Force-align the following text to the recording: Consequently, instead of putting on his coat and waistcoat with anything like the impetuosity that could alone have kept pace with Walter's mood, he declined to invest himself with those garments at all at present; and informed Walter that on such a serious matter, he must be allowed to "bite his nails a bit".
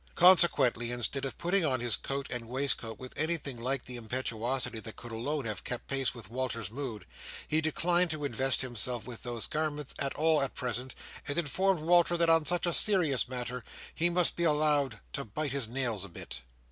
Consequently, 0.15 0.89
instead 0.89 1.25
of 1.25 1.37
putting 1.37 1.63
on 1.63 1.79
his 1.79 1.95
coat 1.95 2.25
and 2.31 2.49
waistcoat 2.49 2.97
with 2.97 3.13
anything 3.15 3.61
like 3.61 3.85
the 3.85 3.97
impetuosity 3.97 4.79
that 4.79 4.95
could 4.95 5.11
alone 5.11 5.45
have 5.45 5.63
kept 5.63 5.85
pace 5.87 6.15
with 6.15 6.31
Walter's 6.31 6.71
mood, 6.71 7.05
he 7.47 7.61
declined 7.61 8.09
to 8.09 8.25
invest 8.25 8.61
himself 8.61 9.05
with 9.05 9.21
those 9.21 9.45
garments 9.45 9.93
at 9.99 10.15
all 10.15 10.41
at 10.41 10.55
present; 10.55 10.95
and 11.27 11.37
informed 11.37 11.81
Walter 11.81 12.17
that 12.17 12.29
on 12.31 12.47
such 12.47 12.65
a 12.65 12.73
serious 12.73 13.27
matter, 13.29 13.63
he 13.93 14.09
must 14.09 14.35
be 14.35 14.43
allowed 14.43 14.99
to 15.13 15.23
"bite 15.23 15.51
his 15.51 15.67
nails 15.67 16.03
a 16.03 16.09
bit". 16.09 16.41